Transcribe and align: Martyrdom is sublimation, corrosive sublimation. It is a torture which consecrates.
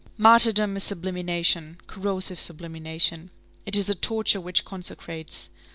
Martyrdom 0.17 0.75
is 0.77 0.83
sublimation, 0.83 1.77
corrosive 1.85 2.39
sublimation. 2.39 3.29
It 3.67 3.75
is 3.75 3.87
a 3.87 3.93
torture 3.93 4.41
which 4.41 4.65
consecrates. 4.65 5.51